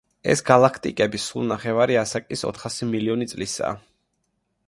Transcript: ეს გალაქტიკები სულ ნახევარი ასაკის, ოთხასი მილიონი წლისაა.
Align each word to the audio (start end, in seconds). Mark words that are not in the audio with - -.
ეს 0.33 0.39
გალაქტიკები 0.45 1.19
სულ 1.25 1.45
ნახევარი 1.51 1.99
ასაკის, 2.03 2.43
ოთხასი 2.51 2.89
მილიონი 2.95 3.31
წლისაა. 3.35 3.77